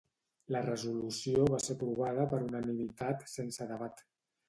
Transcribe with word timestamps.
La 0.55 0.61
resolució 0.63 1.45
va 1.55 1.61
ser 1.67 1.77
aprovada 1.77 2.27
per 2.35 2.43
unanimitat 2.49 3.31
sense 3.39 3.73
debat. 3.77 4.09